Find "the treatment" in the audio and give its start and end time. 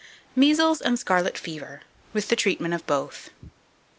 2.29-2.73